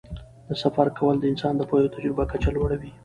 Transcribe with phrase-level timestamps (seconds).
[0.47, 2.91] د سفر کول د انسان د پوهې او تجربې کچه لوړوي.